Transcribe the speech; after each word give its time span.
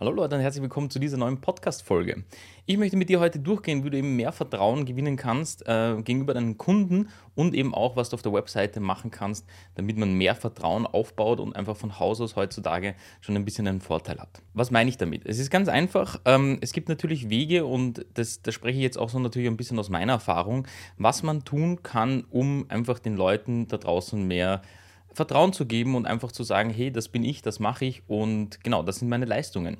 Hallo 0.00 0.10
Leute 0.10 0.34
und 0.34 0.40
herzlich 0.40 0.60
willkommen 0.60 0.90
zu 0.90 0.98
dieser 0.98 1.16
neuen 1.16 1.40
Podcast-Folge. 1.40 2.24
Ich 2.66 2.76
möchte 2.78 2.96
mit 2.96 3.10
dir 3.10 3.20
heute 3.20 3.38
durchgehen, 3.38 3.84
wie 3.84 3.90
du 3.90 3.98
eben 3.98 4.16
mehr 4.16 4.32
Vertrauen 4.32 4.86
gewinnen 4.86 5.16
kannst 5.16 5.64
äh, 5.68 5.94
gegenüber 6.02 6.34
deinen 6.34 6.58
Kunden 6.58 7.10
und 7.36 7.54
eben 7.54 7.72
auch, 7.72 7.94
was 7.94 8.08
du 8.08 8.14
auf 8.14 8.22
der 8.22 8.32
Webseite 8.32 8.80
machen 8.80 9.12
kannst, 9.12 9.46
damit 9.76 9.96
man 9.96 10.14
mehr 10.14 10.34
Vertrauen 10.34 10.84
aufbaut 10.84 11.38
und 11.38 11.54
einfach 11.54 11.76
von 11.76 12.00
Haus 12.00 12.20
aus 12.20 12.34
heutzutage 12.34 12.96
schon 13.20 13.36
ein 13.36 13.44
bisschen 13.44 13.68
einen 13.68 13.80
Vorteil 13.80 14.18
hat. 14.18 14.42
Was 14.52 14.72
meine 14.72 14.90
ich 14.90 14.98
damit? 14.98 15.24
Es 15.26 15.38
ist 15.38 15.50
ganz 15.50 15.68
einfach. 15.68 16.20
Ähm, 16.24 16.58
es 16.60 16.72
gibt 16.72 16.88
natürlich 16.88 17.30
Wege 17.30 17.64
und 17.64 18.04
das, 18.14 18.42
das 18.42 18.52
spreche 18.52 18.78
ich 18.78 18.82
jetzt 18.82 18.98
auch 18.98 19.10
so 19.10 19.20
natürlich 19.20 19.48
ein 19.48 19.56
bisschen 19.56 19.78
aus 19.78 19.90
meiner 19.90 20.14
Erfahrung, 20.14 20.66
was 20.98 21.22
man 21.22 21.44
tun 21.44 21.84
kann, 21.84 22.24
um 22.30 22.66
einfach 22.68 22.98
den 22.98 23.14
Leuten 23.14 23.68
da 23.68 23.76
draußen 23.76 24.26
mehr 24.26 24.56
Vertrauen 24.56 24.83
Vertrauen 25.14 25.52
zu 25.52 25.66
geben 25.66 25.94
und 25.94 26.06
einfach 26.06 26.32
zu 26.32 26.42
sagen, 26.42 26.70
hey, 26.70 26.90
das 26.90 27.08
bin 27.08 27.24
ich, 27.24 27.42
das 27.42 27.60
mache 27.60 27.84
ich 27.84 28.02
und 28.06 28.62
genau, 28.62 28.82
das 28.82 28.96
sind 28.96 29.08
meine 29.08 29.24
Leistungen. 29.24 29.78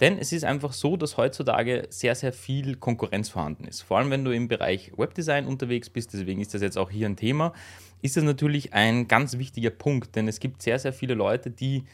Denn 0.00 0.18
es 0.18 0.32
ist 0.32 0.44
einfach 0.44 0.72
so, 0.72 0.96
dass 0.96 1.18
heutzutage 1.18 1.86
sehr, 1.90 2.14
sehr 2.14 2.32
viel 2.32 2.76
Konkurrenz 2.76 3.28
vorhanden 3.28 3.64
ist. 3.64 3.82
Vor 3.82 3.98
allem, 3.98 4.10
wenn 4.10 4.24
du 4.24 4.30
im 4.30 4.48
Bereich 4.48 4.92
Webdesign 4.96 5.46
unterwegs 5.46 5.90
bist, 5.90 6.14
deswegen 6.14 6.40
ist 6.40 6.54
das 6.54 6.62
jetzt 6.62 6.78
auch 6.78 6.90
hier 6.90 7.06
ein 7.06 7.16
Thema, 7.16 7.52
ist 8.00 8.16
das 8.16 8.24
natürlich 8.24 8.72
ein 8.72 9.08
ganz 9.08 9.36
wichtiger 9.36 9.70
Punkt, 9.70 10.16
denn 10.16 10.26
es 10.26 10.40
gibt 10.40 10.62
sehr, 10.62 10.78
sehr 10.78 10.94
viele 10.94 11.12
Leute, 11.12 11.50
die 11.50 11.84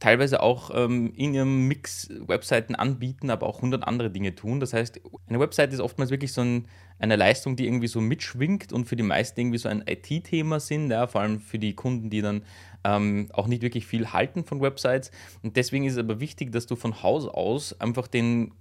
teilweise 0.00 0.42
auch 0.42 0.70
ähm, 0.74 1.12
in 1.14 1.34
ihrem 1.34 1.68
Mix 1.68 2.08
Webseiten 2.26 2.74
anbieten, 2.74 3.30
aber 3.30 3.46
auch 3.46 3.62
hundert 3.62 3.86
andere 3.86 4.10
Dinge 4.10 4.34
tun. 4.34 4.58
Das 4.58 4.72
heißt, 4.72 5.00
eine 5.28 5.38
Website 5.38 5.72
ist 5.72 5.80
oftmals 5.80 6.10
wirklich 6.10 6.32
so 6.32 6.40
ein, 6.40 6.66
eine 6.98 7.16
Leistung, 7.16 7.54
die 7.54 7.66
irgendwie 7.66 7.86
so 7.86 8.00
mitschwingt 8.00 8.72
und 8.72 8.86
für 8.86 8.96
die 8.96 9.02
meisten 9.02 9.38
irgendwie 9.38 9.58
so 9.58 9.68
ein 9.68 9.84
IT-Thema 9.86 10.58
sind, 10.58 10.90
ja, 10.90 11.06
vor 11.06 11.20
allem 11.20 11.40
für 11.40 11.58
die 11.58 11.74
Kunden, 11.74 12.08
die 12.10 12.22
dann 12.22 12.42
ähm, 12.82 13.28
auch 13.32 13.46
nicht 13.46 13.62
wirklich 13.62 13.86
viel 13.86 14.12
halten 14.12 14.42
von 14.44 14.62
Websites. 14.62 15.10
Und 15.42 15.56
deswegen 15.56 15.84
ist 15.84 15.92
es 15.92 15.98
aber 15.98 16.18
wichtig, 16.18 16.50
dass 16.50 16.66
du 16.66 16.76
von 16.76 17.02
Haus 17.02 17.28
aus 17.28 17.78
einfach 17.78 18.08
den 18.08 18.52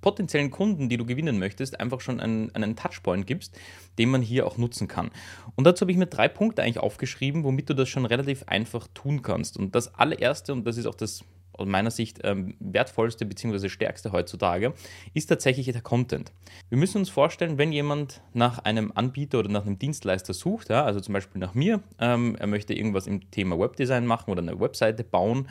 potenziellen 0.00 0.50
Kunden, 0.50 0.88
die 0.88 0.96
du 0.96 1.06
gewinnen 1.06 1.38
möchtest, 1.38 1.80
einfach 1.80 2.00
schon 2.00 2.20
einen, 2.20 2.54
einen 2.54 2.76
Touchpoint 2.76 3.26
gibst, 3.26 3.58
den 3.98 4.10
man 4.10 4.22
hier 4.22 4.46
auch 4.46 4.58
nutzen 4.58 4.88
kann. 4.88 5.10
Und 5.54 5.64
dazu 5.64 5.82
habe 5.82 5.92
ich 5.92 5.98
mir 5.98 6.06
drei 6.06 6.28
Punkte 6.28 6.62
eigentlich 6.62 6.78
aufgeschrieben, 6.78 7.44
womit 7.44 7.70
du 7.70 7.74
das 7.74 7.88
schon 7.88 8.06
relativ 8.06 8.44
einfach 8.44 8.88
tun 8.94 9.22
kannst. 9.22 9.56
Und 9.56 9.74
das 9.74 9.94
allererste, 9.94 10.52
und 10.52 10.66
das 10.66 10.76
ist 10.76 10.86
auch 10.86 10.94
das 10.94 11.24
aus 11.54 11.66
meiner 11.66 11.90
Sicht 11.90 12.20
ähm, 12.24 12.54
wertvollste 12.60 13.26
bzw. 13.26 13.68
stärkste 13.68 14.12
heutzutage, 14.12 14.74
ist 15.14 15.26
tatsächlich 15.26 15.66
der 15.66 15.82
Content. 15.82 16.32
Wir 16.68 16.78
müssen 16.78 16.98
uns 16.98 17.10
vorstellen, 17.10 17.58
wenn 17.58 17.72
jemand 17.72 18.22
nach 18.32 18.58
einem 18.60 18.92
Anbieter 18.94 19.38
oder 19.38 19.50
nach 19.50 19.66
einem 19.66 19.78
Dienstleister 19.78 20.34
sucht, 20.34 20.70
ja, 20.70 20.84
also 20.84 21.00
zum 21.00 21.12
Beispiel 21.12 21.40
nach 21.40 21.54
mir, 21.54 21.82
ähm, 21.98 22.36
er 22.38 22.46
möchte 22.46 22.74
irgendwas 22.74 23.06
im 23.06 23.30
Thema 23.30 23.58
Webdesign 23.58 24.06
machen 24.06 24.30
oder 24.30 24.42
eine 24.42 24.58
Webseite 24.58 25.04
bauen, 25.04 25.48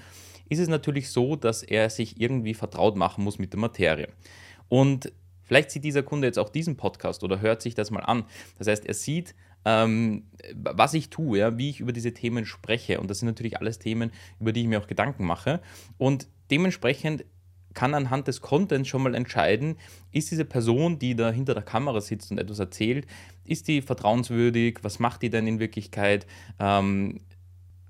ist 0.51 0.59
es 0.59 0.67
natürlich 0.67 1.09
so, 1.09 1.37
dass 1.37 1.63
er 1.63 1.89
sich 1.89 2.19
irgendwie 2.19 2.53
vertraut 2.53 2.97
machen 2.97 3.23
muss 3.23 3.39
mit 3.39 3.53
der 3.53 3.59
Materie. 3.61 4.09
Und 4.67 5.13
vielleicht 5.43 5.71
sieht 5.71 5.85
dieser 5.85 6.03
Kunde 6.03 6.27
jetzt 6.27 6.37
auch 6.37 6.49
diesen 6.49 6.75
Podcast 6.75 7.23
oder 7.23 7.39
hört 7.39 7.61
sich 7.61 7.73
das 7.73 7.89
mal 7.89 8.01
an. 8.01 8.25
Das 8.57 8.67
heißt, 8.67 8.85
er 8.85 8.93
sieht, 8.93 9.33
ähm, 9.63 10.23
was 10.53 10.93
ich 10.93 11.09
tue, 11.09 11.39
ja, 11.39 11.57
wie 11.57 11.69
ich 11.69 11.79
über 11.79 11.93
diese 11.93 12.13
Themen 12.13 12.45
spreche. 12.45 12.99
Und 12.99 13.09
das 13.09 13.19
sind 13.19 13.27
natürlich 13.27 13.59
alles 13.59 13.79
Themen, 13.79 14.11
über 14.41 14.51
die 14.51 14.63
ich 14.63 14.67
mir 14.67 14.81
auch 14.81 14.87
Gedanken 14.87 15.25
mache. 15.25 15.61
Und 15.97 16.27
dementsprechend 16.49 17.23
kann 17.73 17.93
anhand 17.93 18.27
des 18.27 18.41
Contents 18.41 18.89
schon 18.89 19.03
mal 19.03 19.15
entscheiden, 19.15 19.77
ist 20.11 20.31
diese 20.31 20.43
Person, 20.43 20.99
die 20.99 21.15
da 21.15 21.31
hinter 21.31 21.53
der 21.53 21.63
Kamera 21.63 22.01
sitzt 22.01 22.29
und 22.29 22.39
etwas 22.39 22.59
erzählt, 22.59 23.07
ist 23.45 23.69
die 23.69 23.81
vertrauenswürdig, 23.81 24.79
was 24.81 24.99
macht 24.99 25.21
die 25.21 25.29
denn 25.29 25.47
in 25.47 25.59
Wirklichkeit, 25.59 26.27
ähm, 26.59 27.21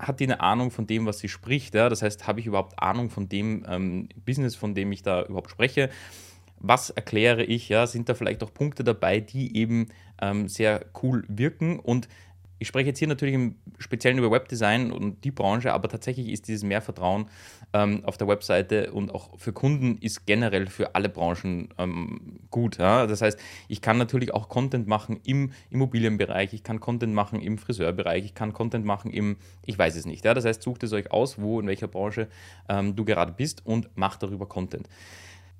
hat 0.02 0.20
die 0.20 0.24
eine 0.24 0.40
Ahnung 0.40 0.70
von 0.70 0.86
dem, 0.86 1.06
was 1.06 1.20
sie 1.20 1.28
spricht. 1.28 1.74
Ja? 1.74 1.88
Das 1.88 2.02
heißt, 2.02 2.26
habe 2.26 2.40
ich 2.40 2.46
überhaupt 2.46 2.78
Ahnung 2.82 3.08
von 3.08 3.28
dem 3.28 3.64
ähm, 3.68 4.08
Business, 4.26 4.56
von 4.56 4.74
dem 4.74 4.90
ich 4.92 5.02
da 5.02 5.22
überhaupt 5.22 5.50
spreche? 5.50 5.88
Was 6.58 6.90
erkläre 6.90 7.44
ich? 7.44 7.68
Ja? 7.68 7.86
Sind 7.86 8.08
da 8.08 8.14
vielleicht 8.14 8.42
auch 8.42 8.52
Punkte 8.52 8.84
dabei, 8.84 9.20
die 9.20 9.56
eben 9.56 9.88
ähm, 10.20 10.48
sehr 10.48 10.84
cool 11.02 11.24
wirken? 11.28 11.78
Und 11.78 12.08
ich 12.62 12.68
spreche 12.68 12.90
jetzt 12.90 13.00
hier 13.00 13.08
natürlich 13.08 13.34
im 13.34 13.56
Speziellen 13.78 14.18
über 14.18 14.30
Webdesign 14.30 14.92
und 14.92 15.24
die 15.24 15.32
Branche, 15.32 15.72
aber 15.72 15.88
tatsächlich 15.88 16.28
ist 16.28 16.46
dieses 16.46 16.62
Mehrvertrauen 16.62 17.26
ähm, 17.72 18.04
auf 18.04 18.16
der 18.18 18.28
Webseite 18.28 18.92
und 18.92 19.12
auch 19.12 19.36
für 19.36 19.52
Kunden 19.52 19.98
ist 19.98 20.26
generell 20.26 20.68
für 20.68 20.94
alle 20.94 21.08
Branchen 21.08 21.70
ähm, 21.76 22.38
gut. 22.50 22.78
Ja? 22.78 23.08
Das 23.08 23.20
heißt, 23.20 23.36
ich 23.66 23.82
kann 23.82 23.98
natürlich 23.98 24.32
auch 24.32 24.48
Content 24.48 24.86
machen 24.86 25.18
im 25.24 25.50
Immobilienbereich, 25.70 26.54
ich 26.54 26.62
kann 26.62 26.78
Content 26.78 27.12
machen 27.12 27.40
im 27.40 27.58
Friseurbereich, 27.58 28.24
ich 28.26 28.34
kann 28.34 28.52
Content 28.52 28.84
machen 28.84 29.10
im, 29.10 29.38
ich 29.66 29.76
weiß 29.76 29.96
es 29.96 30.06
nicht. 30.06 30.24
Ja? 30.24 30.32
Das 30.32 30.44
heißt, 30.44 30.62
sucht 30.62 30.84
es 30.84 30.92
euch 30.92 31.10
aus, 31.10 31.40
wo, 31.40 31.58
in 31.58 31.66
welcher 31.66 31.88
Branche 31.88 32.28
ähm, 32.68 32.94
du 32.94 33.04
gerade 33.04 33.32
bist 33.32 33.66
und 33.66 33.90
macht 33.96 34.22
darüber 34.22 34.46
Content. 34.46 34.88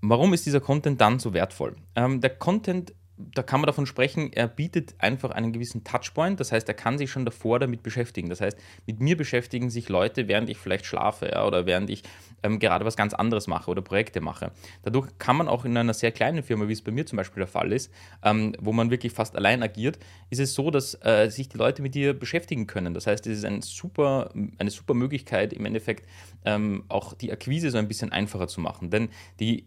Warum 0.02 0.34
ist 0.34 0.46
dieser 0.46 0.60
Content 0.60 1.00
dann 1.00 1.18
so 1.18 1.34
wertvoll? 1.34 1.74
Ähm, 1.96 2.20
der 2.20 2.30
Content 2.30 2.94
da 3.16 3.42
kann 3.42 3.60
man 3.60 3.66
davon 3.66 3.86
sprechen, 3.86 4.32
er 4.32 4.48
bietet 4.48 4.94
einfach 4.98 5.30
einen 5.30 5.52
gewissen 5.52 5.84
Touchpoint. 5.84 6.40
Das 6.40 6.50
heißt, 6.50 6.66
er 6.68 6.74
kann 6.74 6.98
sich 6.98 7.10
schon 7.10 7.24
davor 7.24 7.58
damit 7.58 7.82
beschäftigen. 7.82 8.28
Das 8.28 8.40
heißt, 8.40 8.56
mit 8.86 9.00
mir 9.00 9.16
beschäftigen 9.16 9.70
sich 9.70 9.88
Leute, 9.88 10.28
während 10.28 10.48
ich 10.48 10.58
vielleicht 10.58 10.86
schlafe 10.86 11.26
ja, 11.26 11.46
oder 11.46 11.66
während 11.66 11.90
ich 11.90 12.02
ähm, 12.42 12.58
gerade 12.58 12.84
was 12.84 12.96
ganz 12.96 13.14
anderes 13.14 13.46
mache 13.46 13.70
oder 13.70 13.82
Projekte 13.82 14.20
mache. 14.20 14.52
Dadurch 14.82 15.08
kann 15.18 15.36
man 15.36 15.48
auch 15.48 15.64
in 15.64 15.76
einer 15.76 15.94
sehr 15.94 16.10
kleinen 16.10 16.42
Firma, 16.42 16.68
wie 16.68 16.72
es 16.72 16.82
bei 16.82 16.90
mir 16.90 17.06
zum 17.06 17.18
Beispiel 17.18 17.40
der 17.40 17.48
Fall 17.48 17.72
ist, 17.72 17.92
ähm, 18.22 18.54
wo 18.58 18.72
man 18.72 18.90
wirklich 18.90 19.12
fast 19.12 19.36
allein 19.36 19.62
agiert, 19.62 19.98
ist 20.30 20.40
es 20.40 20.54
so, 20.54 20.70
dass 20.70 20.98
äh, 21.02 21.28
sich 21.28 21.48
die 21.48 21.58
Leute 21.58 21.82
mit 21.82 21.94
dir 21.94 22.14
beschäftigen 22.14 22.66
können. 22.66 22.94
Das 22.94 23.06
heißt, 23.06 23.26
es 23.26 23.38
ist 23.38 23.44
ein 23.44 23.62
super, 23.62 24.32
eine 24.58 24.70
super 24.70 24.94
Möglichkeit, 24.94 25.52
im 25.52 25.66
Endeffekt 25.66 26.08
ähm, 26.44 26.84
auch 26.88 27.14
die 27.14 27.30
Akquise 27.30 27.70
so 27.70 27.78
ein 27.78 27.88
bisschen 27.88 28.10
einfacher 28.10 28.48
zu 28.48 28.60
machen. 28.60 28.90
Denn 28.90 29.10
die 29.38 29.66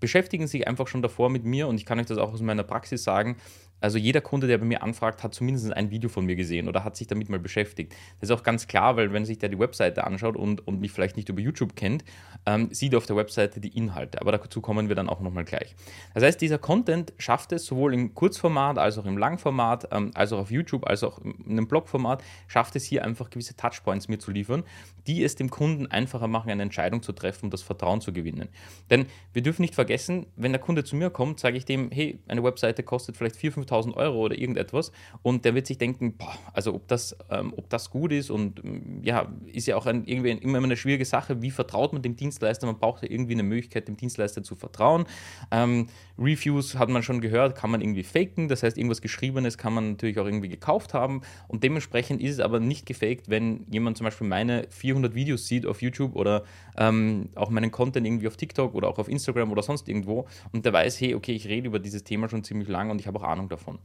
beschäftigen 0.00 0.46
sich 0.46 0.66
einfach 0.66 0.86
schon 0.86 1.02
davor 1.02 1.30
mit 1.30 1.44
mir 1.44 1.68
und 1.68 1.76
ich 1.76 1.86
kann 1.86 1.98
euch 1.98 2.06
das 2.06 2.18
auch 2.18 2.32
aus 2.32 2.40
meiner 2.40 2.64
Praxis 2.64 3.04
sagen. 3.04 3.36
Also 3.80 3.98
jeder 3.98 4.20
Kunde, 4.20 4.46
der 4.46 4.58
bei 4.58 4.64
mir 4.64 4.82
anfragt, 4.82 5.22
hat 5.22 5.34
zumindest 5.34 5.72
ein 5.72 5.90
Video 5.90 6.08
von 6.08 6.26
mir 6.26 6.36
gesehen 6.36 6.68
oder 6.68 6.84
hat 6.84 6.96
sich 6.96 7.06
damit 7.06 7.28
mal 7.28 7.38
beschäftigt. 7.38 7.94
Das 8.20 8.30
ist 8.30 8.36
auch 8.36 8.42
ganz 8.42 8.66
klar, 8.66 8.96
weil 8.96 9.12
wenn 9.12 9.24
sich 9.24 9.38
der 9.38 9.48
die 9.48 9.58
Webseite 9.58 10.04
anschaut 10.04 10.36
und, 10.36 10.66
und 10.66 10.80
mich 10.80 10.92
vielleicht 10.92 11.16
nicht 11.16 11.28
über 11.28 11.40
YouTube 11.40 11.76
kennt, 11.76 12.04
ähm, 12.46 12.68
sieht 12.72 12.92
er 12.92 12.98
auf 12.98 13.06
der 13.06 13.16
Webseite 13.16 13.60
die 13.60 13.76
Inhalte. 13.76 14.20
Aber 14.20 14.32
dazu 14.32 14.60
kommen 14.60 14.88
wir 14.88 14.96
dann 14.96 15.08
auch 15.08 15.20
nochmal 15.20 15.44
gleich. 15.44 15.74
Das 16.14 16.22
heißt, 16.22 16.40
dieser 16.40 16.58
Content 16.58 17.12
schafft 17.18 17.52
es 17.52 17.66
sowohl 17.66 17.94
im 17.94 18.14
Kurzformat 18.14 18.78
als 18.78 18.98
auch 18.98 19.06
im 19.06 19.18
Langformat, 19.18 19.88
ähm, 19.92 20.10
als 20.14 20.32
auch 20.32 20.38
auf 20.38 20.50
YouTube, 20.50 20.86
als 20.86 21.04
auch 21.04 21.18
in 21.18 21.52
einem 21.52 21.68
Blogformat, 21.68 22.22
schafft 22.46 22.76
es 22.76 22.84
hier 22.84 23.04
einfach 23.04 23.30
gewisse 23.30 23.56
Touchpoints 23.56 24.08
mir 24.08 24.18
zu 24.18 24.30
liefern, 24.30 24.64
die 25.06 25.22
es 25.22 25.36
dem 25.36 25.50
Kunden 25.50 25.86
einfacher 25.86 26.28
machen, 26.28 26.50
eine 26.50 26.62
Entscheidung 26.62 27.02
zu 27.02 27.12
treffen 27.12 27.46
und 27.46 27.54
das 27.54 27.62
Vertrauen 27.62 28.00
zu 28.00 28.12
gewinnen. 28.12 28.48
Denn 28.90 29.06
wir 29.32 29.42
dürfen 29.42 29.62
nicht 29.62 29.74
vergessen, 29.74 30.26
wenn 30.36 30.52
der 30.52 30.60
Kunde 30.60 30.84
zu 30.84 30.96
mir 30.96 31.10
kommt, 31.10 31.40
sage 31.40 31.56
ich 31.56 31.64
dem, 31.64 31.90
hey, 31.90 32.18
eine 32.28 32.42
Webseite 32.42 32.82
kostet 32.82 33.16
vielleicht 33.16 33.36
4.000, 33.36 33.67
5000 33.68 33.96
Euro 33.96 34.18
oder 34.18 34.38
irgendetwas. 34.38 34.92
Und 35.22 35.44
der 35.44 35.54
wird 35.54 35.66
sich 35.66 35.78
denken, 35.78 36.16
boah, 36.16 36.34
also 36.52 36.74
ob 36.74 36.88
das, 36.88 37.16
ähm, 37.30 37.52
ob 37.56 37.68
das 37.70 37.90
gut 37.90 38.12
ist 38.12 38.30
und 38.30 38.64
mm, 38.64 39.02
ja, 39.02 39.28
ist 39.46 39.66
ja 39.66 39.76
auch 39.76 39.86
ein, 39.86 40.04
irgendwie 40.04 40.30
immer 40.30 40.58
eine 40.58 40.76
schwierige 40.76 41.04
Sache, 41.04 41.42
wie 41.42 41.50
vertraut 41.50 41.92
man 41.92 42.02
dem 42.02 42.16
Dienstleister, 42.16 42.66
man 42.66 42.78
braucht 42.78 43.02
ja 43.02 43.10
irgendwie 43.10 43.34
eine 43.34 43.42
Möglichkeit, 43.42 43.88
dem 43.88 43.96
Dienstleister 43.96 44.42
zu 44.42 44.56
vertrauen. 44.56 45.04
Ähm, 45.50 45.86
Reviews 46.18 46.76
hat 46.76 46.88
man 46.88 47.02
schon 47.02 47.20
gehört, 47.20 47.54
kann 47.54 47.70
man 47.70 47.80
irgendwie 47.80 48.02
faken, 48.02 48.48
das 48.48 48.62
heißt, 48.62 48.76
irgendwas 48.76 49.00
Geschriebenes 49.00 49.58
kann 49.58 49.72
man 49.72 49.90
natürlich 49.90 50.18
auch 50.18 50.26
irgendwie 50.26 50.48
gekauft 50.48 50.94
haben. 50.94 51.20
Und 51.46 51.62
dementsprechend 51.62 52.20
ist 52.20 52.34
es 52.34 52.40
aber 52.40 52.58
nicht 52.58 52.86
gefaked, 52.86 53.28
wenn 53.28 53.66
jemand 53.70 53.96
zum 53.96 54.04
Beispiel 54.04 54.26
meine 54.26 54.66
400 54.70 55.14
Videos 55.14 55.46
sieht 55.46 55.66
auf 55.66 55.82
YouTube 55.82 56.16
oder 56.16 56.44
ähm, 56.76 57.28
auch 57.34 57.50
meinen 57.50 57.70
Content 57.70 58.06
irgendwie 58.06 58.26
auf 58.26 58.36
TikTok 58.36 58.74
oder 58.74 58.88
auch 58.88 58.98
auf 58.98 59.08
Instagram 59.08 59.52
oder 59.52 59.62
sonst 59.62 59.88
irgendwo 59.88 60.26
und 60.52 60.64
der 60.64 60.72
weiß, 60.72 61.00
hey, 61.00 61.14
okay, 61.14 61.32
ich 61.32 61.46
rede 61.46 61.68
über 61.68 61.78
dieses 61.78 62.04
Thema 62.04 62.28
schon 62.28 62.42
ziemlich 62.42 62.68
lang 62.68 62.90
und 62.90 63.00
ich 63.00 63.06
habe 63.06 63.18
auch 63.18 63.24
Ahnung 63.24 63.48
davon 63.48 63.57
davon. 63.58 63.78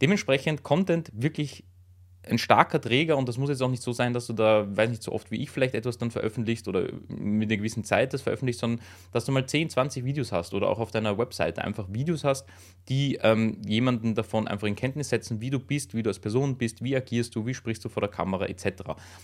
Dementsprechend 0.00 0.62
Content 0.62 1.10
wirklich 1.14 1.64
ein 2.28 2.38
starker 2.38 2.80
Träger 2.80 3.16
und 3.16 3.28
das 3.28 3.36
muss 3.36 3.50
jetzt 3.50 3.62
auch 3.62 3.70
nicht 3.70 3.82
so 3.82 3.92
sein, 3.92 4.12
dass 4.12 4.26
du 4.26 4.32
da, 4.32 4.64
weiß 4.76 4.90
nicht, 4.90 5.02
so 5.02 5.12
oft 5.12 5.30
wie 5.30 5.42
ich 5.42 5.50
vielleicht 5.50 5.74
etwas 5.74 5.98
dann 5.98 6.10
veröffentlichst 6.10 6.68
oder 6.68 6.92
mit 7.08 7.48
einer 7.48 7.56
gewissen 7.56 7.84
Zeit 7.84 8.12
das 8.12 8.22
veröffentlichst, 8.22 8.60
sondern 8.60 8.84
dass 9.10 9.24
du 9.24 9.32
mal 9.32 9.46
10, 9.46 9.70
20 9.70 10.04
Videos 10.04 10.30
hast 10.30 10.54
oder 10.54 10.68
auch 10.68 10.78
auf 10.78 10.92
deiner 10.92 11.18
Webseite 11.18 11.62
einfach 11.64 11.86
Videos 11.92 12.22
hast, 12.22 12.46
die 12.88 13.18
ähm, 13.22 13.60
jemanden 13.66 14.14
davon 14.14 14.46
einfach 14.46 14.68
in 14.68 14.76
Kenntnis 14.76 15.08
setzen, 15.08 15.40
wie 15.40 15.50
du 15.50 15.58
bist, 15.58 15.94
wie 15.94 16.02
du 16.02 16.10
als 16.10 16.20
Person 16.20 16.56
bist, 16.56 16.82
wie 16.82 16.94
agierst 16.94 17.34
du, 17.34 17.44
wie 17.46 17.54
sprichst 17.54 17.84
du 17.84 17.88
vor 17.88 18.02
der 18.02 18.10
Kamera 18.10 18.46
etc. 18.46 18.66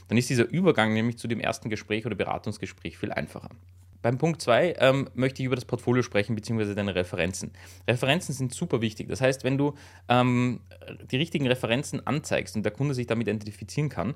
Dann 0.08 0.18
ist 0.18 0.28
dieser 0.28 0.48
Übergang 0.48 0.92
nämlich 0.92 1.18
zu 1.18 1.28
dem 1.28 1.40
ersten 1.40 1.70
Gespräch 1.70 2.04
oder 2.04 2.16
Beratungsgespräch 2.16 2.98
viel 2.98 3.12
einfacher. 3.12 3.50
Beim 4.02 4.18
Punkt 4.18 4.40
2 4.40 4.76
ähm, 4.78 5.08
möchte 5.14 5.42
ich 5.42 5.46
über 5.46 5.56
das 5.56 5.64
Portfolio 5.64 6.02
sprechen, 6.02 6.34
beziehungsweise 6.34 6.74
deine 6.74 6.94
Referenzen. 6.94 7.52
Referenzen 7.86 8.34
sind 8.34 8.54
super 8.54 8.80
wichtig. 8.80 9.08
Das 9.08 9.20
heißt, 9.20 9.44
wenn 9.44 9.58
du 9.58 9.74
ähm, 10.08 10.60
die 11.10 11.16
richtigen 11.16 11.46
Referenzen 11.46 12.06
anzeigst 12.06 12.56
und 12.56 12.62
der 12.62 12.72
Kunde 12.72 12.94
sich 12.94 13.06
damit 13.06 13.26
identifizieren 13.26 13.88
kann, 13.88 14.14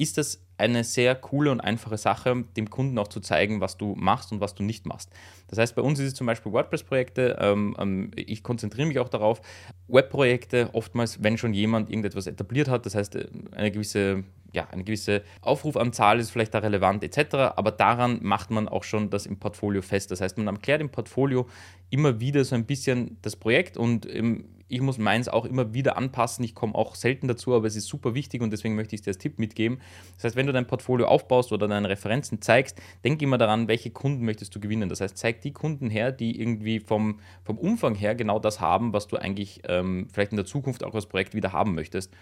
ist 0.00 0.16
das 0.16 0.42
eine 0.56 0.82
sehr 0.82 1.14
coole 1.14 1.50
und 1.50 1.60
einfache 1.60 1.98
Sache, 1.98 2.44
dem 2.56 2.70
Kunden 2.70 2.98
auch 2.98 3.08
zu 3.08 3.20
zeigen, 3.20 3.60
was 3.60 3.76
du 3.76 3.94
machst 3.96 4.32
und 4.32 4.40
was 4.40 4.54
du 4.54 4.62
nicht 4.62 4.86
machst. 4.86 5.10
Das 5.48 5.58
heißt, 5.58 5.74
bei 5.74 5.82
uns 5.82 5.98
ist 5.98 6.06
es 6.06 6.14
zum 6.14 6.26
Beispiel 6.26 6.52
WordPress-Projekte. 6.52 7.36
Ähm, 7.38 7.76
ähm, 7.78 8.10
ich 8.16 8.42
konzentriere 8.42 8.88
mich 8.88 8.98
auch 8.98 9.10
darauf. 9.10 9.42
Webprojekte, 9.88 10.70
oftmals, 10.72 11.22
wenn 11.22 11.36
schon 11.36 11.52
jemand 11.52 11.90
irgendetwas 11.90 12.26
etabliert 12.26 12.68
hat, 12.68 12.86
das 12.86 12.94
heißt, 12.94 13.14
äh, 13.16 13.28
eine 13.52 13.70
gewisse 13.70 14.24
ja, 14.52 14.68
eine 14.70 14.84
gewisse 14.84 15.22
Aufrufanzahl 15.42 16.18
ist 16.18 16.30
vielleicht 16.30 16.54
da 16.54 16.58
relevant 16.58 17.04
etc. 17.04 17.34
Aber 17.56 17.70
daran 17.70 18.18
macht 18.22 18.50
man 18.50 18.68
auch 18.68 18.84
schon 18.84 19.10
das 19.10 19.26
im 19.26 19.38
Portfolio 19.38 19.82
fest. 19.82 20.10
Das 20.10 20.20
heißt, 20.20 20.38
man 20.38 20.46
erklärt 20.48 20.80
im 20.80 20.90
Portfolio 20.90 21.46
immer 21.90 22.20
wieder 22.20 22.44
so 22.44 22.54
ein 22.54 22.66
bisschen 22.66 23.18
das 23.22 23.36
Projekt 23.36 23.76
und 23.76 24.06
im, 24.06 24.44
ich 24.68 24.80
muss 24.80 24.98
meins 24.98 25.28
auch 25.28 25.44
immer 25.44 25.74
wieder 25.74 25.96
anpassen. 25.96 26.44
Ich 26.44 26.54
komme 26.54 26.74
auch 26.74 26.94
selten 26.94 27.26
dazu, 27.26 27.54
aber 27.54 27.66
es 27.66 27.74
ist 27.74 27.86
super 27.86 28.14
wichtig 28.14 28.40
und 28.40 28.50
deswegen 28.52 28.76
möchte 28.76 28.94
ich 28.94 29.02
dir 29.02 29.10
als 29.10 29.18
Tipp 29.18 29.38
mitgeben. 29.38 29.80
Das 30.14 30.24
heißt, 30.24 30.36
wenn 30.36 30.46
du 30.46 30.52
dein 30.52 30.66
Portfolio 30.66 31.06
aufbaust 31.06 31.52
oder 31.52 31.66
deine 31.66 31.88
Referenzen 31.88 32.40
zeigst, 32.40 32.80
denk 33.04 33.20
immer 33.20 33.36
daran, 33.36 33.66
welche 33.66 33.90
Kunden 33.90 34.24
möchtest 34.24 34.54
du 34.54 34.60
gewinnen. 34.60 34.88
Das 34.88 35.00
heißt, 35.00 35.18
zeig 35.18 35.42
die 35.42 35.52
Kunden 35.52 35.90
her, 35.90 36.12
die 36.12 36.40
irgendwie 36.40 36.78
vom, 36.78 37.18
vom 37.42 37.58
Umfang 37.58 37.96
her 37.96 38.14
genau 38.14 38.38
das 38.38 38.60
haben, 38.60 38.92
was 38.92 39.08
du 39.08 39.16
eigentlich 39.16 39.62
ähm, 39.68 40.06
vielleicht 40.12 40.30
in 40.30 40.36
der 40.36 40.46
Zukunft 40.46 40.84
auch 40.84 40.94
als 40.94 41.06
Projekt 41.06 41.34
wieder 41.34 41.52
haben 41.52 41.74
möchtest. 41.74 42.12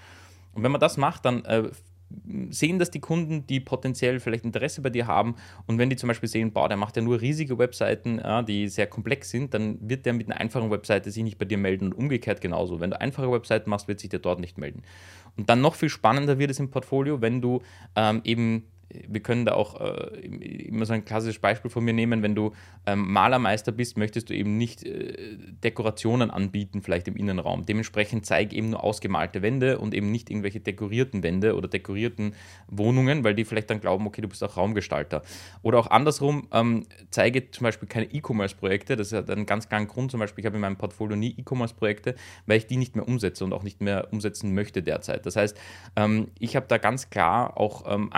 Und 0.55 0.63
wenn 0.63 0.73
man 0.73 0.81
das 0.81 0.97
macht, 0.97 1.25
dann 1.27 1.45
äh, 1.45 1.71
sehen 2.51 2.79
das 2.79 2.91
die 2.91 3.01
Kunden, 3.01 3.47
die 3.47 3.61
potenziell 3.61 4.21
vielleicht 4.21 4.45
Interesse 4.45 4.81
bei 4.81 4.91
dir 4.91 5.07
haben. 5.07 5.37
Und 5.67 5.79
wenn 5.79 5.91
die 5.91 5.97
zum 5.97 6.09
Beispiel 6.09 6.29
sehen, 6.29 6.53
boah, 6.53 6.69
der 6.69 6.77
macht 6.77 6.97
ja 6.97 7.03
nur 7.03 7.21
riesige 7.21 7.59
Webseiten, 7.59 8.19
ja, 8.19 8.43
die 8.43 8.69
sehr 8.69 8.87
komplex 8.87 9.31
sind, 9.31 9.55
dann 9.55 9.79
wird 9.81 10.07
der 10.07 10.15
mit 10.15 10.31
einer 10.31 10.41
einfachen 10.41 10.71
Webseite 10.71 11.11
sich 11.11 11.23
nicht 11.23 11.39
bei 11.39 11.45
dir 11.45 11.59
melden 11.59 11.87
und 11.87 11.93
umgekehrt 11.93 12.41
genauso. 12.41 12.81
Wenn 12.81 12.91
du 12.91 13.01
einfache 13.01 13.31
Webseiten 13.31 13.69
machst, 13.71 13.89
wird 13.89 14.01
sich 14.01 14.11
der 14.11 14.21
dort 14.21 14.41
nicht 14.41 14.59
melden. 14.59 14.83
Und 15.37 15.51
dann 15.51 15.61
noch 15.61 15.75
viel 15.75 15.89
spannender 15.89 16.39
wird 16.39 16.51
es 16.51 16.59
im 16.59 16.71
Portfolio, 16.71 17.21
wenn 17.21 17.41
du 17.41 17.63
ähm, 17.95 18.23
eben 18.25 18.65
wir 18.91 19.21
können 19.21 19.45
da 19.45 19.53
auch 19.53 19.81
äh, 19.81 20.19
immer 20.21 20.87
so 20.87 20.95
ein 20.95 21.05
klassisches 21.05 21.41
Beispiel 21.41 21.71
von 21.71 21.85
mir 21.85 21.93
nehmen, 21.93 22.23
wenn 22.23 22.35
du 22.35 22.53
ähm, 22.87 23.13
Malermeister 23.13 23.73
bist, 23.73 23.99
möchtest 23.99 24.31
du 24.31 24.35
eben 24.35 24.57
nicht 24.57 24.85
äh, 24.85 25.37
Dekorationen 25.63 26.31
anbieten, 26.31 26.81
vielleicht 26.81 27.07
im 27.09 27.17
Innenraum. 27.17 27.67
Dementsprechend 27.67 28.25
zeige 28.25 28.57
eben 28.57 28.71
nur 28.71 28.83
ausgemalte 28.83 29.43
Wände 29.43 29.79
und 29.79 29.95
eben 29.95 30.11
nicht 30.11 30.31
irgendwelche 30.31 30.61
dekorierten 30.61 31.23
Wände 31.23 31.55
oder 31.55 31.69
dekorierten 31.69 32.35
Wohnungen, 32.69 33.25
weil 33.25 33.35
die 33.35 33.45
vielleicht 33.45 33.71
dann 33.71 33.81
glauben, 33.81 34.07
okay, 34.07 34.23
du 34.23 34.29
bist 34.29 34.43
auch 34.43 34.57
Raumgestalter. 34.57 35.23
Oder 35.63 35.79
auch 35.79 35.91
andersrum, 35.91 36.49
ähm, 36.53 36.87
zeige 37.11 37.51
zum 37.51 37.65
Beispiel 37.65 37.89
keine 37.89 38.07
E-Commerce-Projekte. 38.07 38.97
Das 38.97 39.13
ist 39.13 39.31
ein 39.31 39.47
ganz 39.47 39.69
klarer 39.69 39.85
Grund, 39.87 40.11
zum 40.11 40.21
Beispiel, 40.21 40.43
ich 40.43 40.47
habe 40.47 40.57
in 40.57 40.63
meinem 40.63 40.77
Portfolio 40.77 41.17
nie 41.17 41.35
E-Commerce-Projekte, 41.37 42.15
weil 42.47 42.59
ich 42.59 42.67
die 42.67 42.77
nicht 42.77 42.97
mehr 42.97 43.07
umsetze 43.07 43.45
und 43.45 43.53
auch 43.53 43.63
nicht 43.63 43.83
mehr 43.83 44.09
umsetzen 44.13 44.55
möchte 44.55 44.83
derzeit. 44.83 45.27
Das 45.27 45.37
heißt, 45.37 45.59
ähm, 45.97 46.29
ich 46.39 46.57
habe 46.57 46.67
da 46.69 46.79
ganz 46.79 47.11
klar 47.11 47.59
auch 47.59 47.85
ähm, 47.87 48.09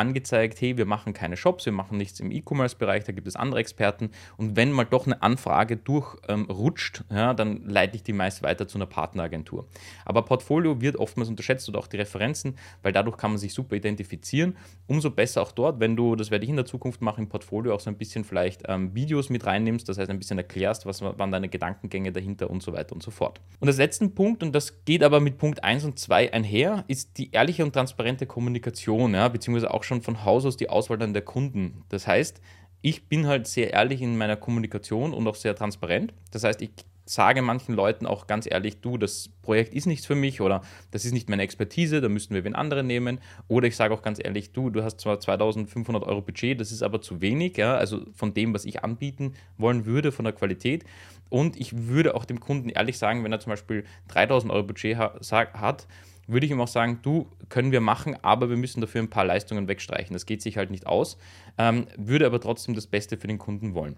angezeigt, 0.61 0.63
hey, 0.63 0.77
wir 0.77 0.87
machen 0.87 1.13
keine 1.13 1.37
Shops, 1.37 1.67
wir 1.67 1.73
machen 1.73 1.97
nichts 1.97 2.21
im 2.21 2.31
E-Commerce-Bereich, 2.31 3.05
da 3.05 3.13
gibt 3.13 3.27
es 3.27 3.37
andere 3.37 3.61
Experten. 3.61 4.11
Und 4.37 4.57
wenn 4.57 4.73
mal 4.73 4.85
doch 4.85 5.07
eine 5.07 5.23
Anfrage 5.23 5.77
durchrutscht, 5.77 7.05
ähm, 7.11 7.17
ja, 7.17 7.35
dann 7.35 7.65
leite 7.67 7.97
ich 7.97 8.03
die 8.03 8.13
meist 8.13 8.43
weiter 8.43 8.69
zu 8.69 8.79
einer 8.79 8.87
Partneragentur. 8.87 9.67
Aber 10.05 10.23
Portfolio 10.23 10.81
wird 10.81 10.97
oftmals 10.97 11.29
unterschätzt 11.29 11.69
oder 11.69 11.79
auch 11.79 11.87
die 11.87 11.97
Referenzen, 11.97 12.57
weil 12.83 12.93
dadurch 12.93 13.17
kann 13.17 13.33
man 13.33 13.39
sich 13.39 13.55
super 13.55 13.77
identifizieren. 13.77 14.57
Umso 14.87 15.11
besser 15.11 15.43
auch 15.43 15.53
dort, 15.53 15.81
wenn 15.81 15.97
du, 15.97 16.17
das 16.17 16.31
werde 16.31 16.45
ich 16.45 16.51
in 16.51 16.57
der 16.57 16.67
Zukunft 16.67 17.01
machen, 17.01 17.25
im 17.25 17.29
Portfolio 17.29 17.75
auch 17.75 17.81
so 17.81 17.91
ein 17.91 17.97
bisschen 17.97 18.25
vielleicht 18.25 18.63
ähm, 18.69 18.95
Videos 18.95 19.31
mit 19.31 19.47
reinnimmst, 19.47 19.89
das 19.89 19.99
heißt 19.99 20.11
ein 20.11 20.19
bisschen 20.19 20.39
erklärst, 20.39 20.87
was 20.87 21.03
waren 21.03 21.31
deine 21.31 21.49
Gedankengänge 21.49 22.13
dahinter 22.13 22.51
und 22.51 22.63
so 22.63 22.73
weiter 22.73 22.95
und 22.95 23.03
so 23.03 23.11
fort. 23.11 23.41
Und 23.61 23.67
das 23.67 23.77
letzte 23.77 24.09
Punkt, 24.09 24.43
und 24.43 24.55
das 24.55 24.85
geht 24.85 25.03
aber 25.03 25.21
mit 25.21 25.39
Punkt 25.39 25.63
1 25.63 25.85
und 25.85 25.99
2 25.99 26.33
einher, 26.33 26.85
ist 26.89 27.19
die 27.19 27.31
ehrliche 27.33 27.65
und 27.65 27.73
transparente 27.73 28.27
Kommunikation, 28.27 29.15
ja, 29.15 29.29
beziehungsweise 29.29 29.73
auch 29.73 29.85
schon 29.85 30.03
von 30.03 30.25
Haus 30.25 30.45
aus 30.45 30.50
die 30.57 30.71
Auswahl 30.71 30.99
dann 30.99 31.13
der 31.13 31.23
Kunden. 31.23 31.85
Das 31.89 32.07
heißt, 32.07 32.41
ich 32.83 33.09
bin 33.09 33.27
halt 33.27 33.47
sehr 33.47 33.73
ehrlich 33.73 34.01
in 34.01 34.17
meiner 34.17 34.37
Kommunikation 34.37 35.13
und 35.13 35.27
auch 35.27 35.35
sehr 35.35 35.55
transparent. 35.55 36.15
Das 36.31 36.45
heißt, 36.45 36.63
ich 36.63 36.71
sage 37.11 37.43
manchen 37.43 37.75
Leuten 37.75 38.07
auch 38.07 38.29
ganz 38.29 38.47
ehrlich, 38.49 38.81
du, 38.81 38.97
das 38.97 39.31
Projekt 39.43 39.75
ist 39.75 39.87
nichts 39.87 40.07
für 40.07 40.15
mich 40.15 40.41
oder 40.41 40.63
das 40.93 41.05
ist 41.05 41.13
nicht 41.13 41.29
meine 41.29 41.43
Expertise, 41.43 42.01
da 42.01 42.09
müssten 42.09 42.35
wir 42.35 42.45
wen 42.45 42.55
anderen 42.55 42.87
nehmen. 42.87 43.21
Oder 43.49 43.67
ich 43.67 43.75
sage 43.75 43.93
auch 43.93 44.03
ganz 44.03 44.21
ehrlich, 44.23 44.53
du, 44.53 44.71
du 44.71 44.85
hast 44.85 45.01
zwar 45.01 45.19
2500 45.19 46.05
Euro 46.05 46.23
Budget, 46.23 46.61
das 46.61 46.71
ist 46.71 46.83
aber 46.83 47.03
zu 47.03 47.21
wenig, 47.21 47.57
ja, 47.57 47.75
also 47.75 48.03
von 48.15 48.33
dem, 48.33 48.55
was 48.55 48.65
ich 48.65 48.85
anbieten 48.85 49.35
wollen 49.59 49.87
würde, 49.87 50.13
von 50.13 50.25
der 50.25 50.35
Qualität. 50.35 50.85
Und 51.29 51.59
ich 51.59 51.89
würde 51.89 52.15
auch 52.15 52.25
dem 52.25 52.41
Kunden 52.41 52.69
ehrlich 52.69 52.99
sagen, 52.99 53.25
wenn 53.25 53.33
er 53.33 53.41
zum 53.41 53.51
Beispiel 53.51 53.85
3000 54.09 54.53
Euro 54.53 54.65
Budget 54.65 54.97
hat, 54.97 55.87
würde 56.31 56.47
ich 56.47 56.53
ihm 56.53 56.61
auch 56.61 56.69
sagen, 56.69 57.01
du, 57.03 57.29
können 57.49 57.73
wir 57.73 57.81
machen, 57.81 58.17
aber 58.23 58.49
wir 58.49 58.57
müssen 58.57 58.81
dafür 58.81 59.03
ein 59.03 59.11
paar 59.11 59.25
Leistungen 59.25 59.69
wegstreichen. 59.69 60.13
Das 60.13 60.27
geht 60.27 60.43
sich 60.43 60.57
halt 60.57 60.71
nicht 60.71 60.87
aus, 60.87 61.19
ähm, 61.59 61.87
würde 61.97 62.27
aber 62.27 62.41
trotzdem 62.41 62.75
das 62.75 62.87
Beste 62.87 63.17
für 63.17 63.27
den 63.27 63.39
Kunden 63.39 63.75
wollen. 63.75 63.97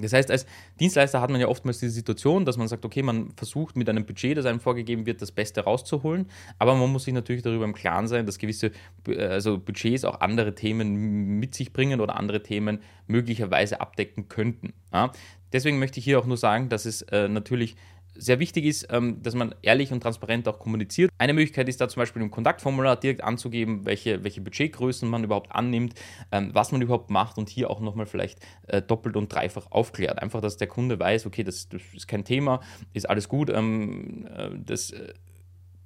Das 0.00 0.12
heißt, 0.12 0.30
als 0.30 0.46
Dienstleister 0.80 1.20
hat 1.20 1.30
man 1.30 1.40
ja 1.40 1.48
oftmals 1.48 1.78
die 1.78 1.88
Situation, 1.88 2.44
dass 2.44 2.56
man 2.56 2.68
sagt, 2.68 2.84
okay, 2.84 3.02
man 3.02 3.32
versucht 3.36 3.76
mit 3.76 3.88
einem 3.88 4.06
Budget, 4.06 4.36
das 4.36 4.46
einem 4.46 4.60
vorgegeben 4.60 5.06
wird, 5.06 5.20
das 5.20 5.32
Beste 5.32 5.62
rauszuholen, 5.62 6.26
aber 6.58 6.74
man 6.74 6.90
muss 6.90 7.04
sich 7.04 7.14
natürlich 7.14 7.42
darüber 7.42 7.64
im 7.64 7.74
Klaren 7.74 8.08
sein, 8.08 8.24
dass 8.24 8.38
gewisse 8.38 8.70
also 9.06 9.58
Budgets 9.58 10.04
auch 10.04 10.20
andere 10.20 10.54
Themen 10.54 11.38
mit 11.38 11.54
sich 11.54 11.72
bringen 11.72 12.00
oder 12.00 12.16
andere 12.16 12.42
Themen 12.42 12.78
möglicherweise 13.06 13.80
abdecken 13.80 14.28
könnten. 14.28 14.72
Ja? 14.92 15.12
Deswegen 15.52 15.78
möchte 15.78 15.98
ich 15.98 16.04
hier 16.04 16.18
auch 16.18 16.26
nur 16.26 16.38
sagen, 16.38 16.70
dass 16.70 16.86
es 16.86 17.02
äh, 17.02 17.28
natürlich 17.28 17.76
sehr 18.14 18.38
wichtig 18.38 18.64
ist, 18.64 18.86
ähm, 18.90 19.22
dass 19.22 19.34
man 19.34 19.54
ehrlich 19.62 19.92
und 19.92 20.00
transparent 20.00 20.46
auch 20.48 20.58
kommuniziert. 20.58 21.10
Eine 21.18 21.34
Möglichkeit 21.34 21.68
ist 21.68 21.80
da 21.80 21.88
zum 21.88 22.00
Beispiel 22.00 22.22
im 22.22 22.30
Kontaktformular 22.30 22.96
direkt 22.96 23.22
anzugeben, 23.24 23.84
welche, 23.84 24.24
welche 24.24 24.40
Budgetgrößen 24.40 25.08
man 25.08 25.24
überhaupt 25.24 25.52
annimmt, 25.52 25.94
ähm, 26.30 26.50
was 26.52 26.72
man 26.72 26.82
überhaupt 26.82 27.10
macht 27.10 27.38
und 27.38 27.48
hier 27.48 27.70
auch 27.70 27.80
nochmal 27.80 28.06
vielleicht 28.06 28.40
äh, 28.68 28.82
doppelt 28.82 29.16
und 29.16 29.32
dreifach 29.32 29.66
aufklärt. 29.70 30.20
Einfach, 30.20 30.40
dass 30.40 30.56
der 30.56 30.68
Kunde 30.68 30.98
weiß, 30.98 31.26
okay, 31.26 31.44
das, 31.44 31.68
das 31.68 31.82
ist 31.94 32.08
kein 32.08 32.24
Thema, 32.24 32.60
ist 32.92 33.08
alles 33.08 33.28
gut, 33.28 33.50
ähm, 33.50 34.26
äh, 34.26 34.50
das 34.64 34.92